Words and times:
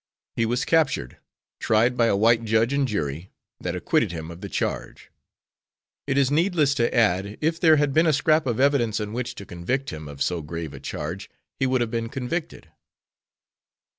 He 0.35 0.47
was 0.47 0.65
captured, 0.65 1.17
tried 1.59 1.95
by 1.95 2.07
a 2.07 2.15
white 2.15 2.43
judge 2.43 2.73
and 2.73 2.87
jury, 2.87 3.29
that 3.59 3.75
acquitted 3.75 4.11
him 4.11 4.31
of 4.31 4.41
the 4.41 4.49
charge. 4.49 5.11
It 6.07 6.17
is 6.17 6.31
needless 6.31 6.73
to 6.81 6.91
add 6.91 7.37
if 7.39 7.59
there 7.59 7.75
had 7.75 7.93
been 7.93 8.07
a 8.07 8.13
scrap 8.13 8.47
of 8.47 8.59
evidence 8.59 8.99
on 8.99 9.13
which 9.13 9.35
to 9.35 9.45
convict 9.45 9.91
him 9.91 10.07
of 10.07 10.23
so 10.23 10.41
grave 10.41 10.73
a 10.73 10.79
charge 10.79 11.29
he 11.59 11.67
would 11.67 11.81
have 11.81 11.91
been 11.91 12.09
convicted. 12.09 12.71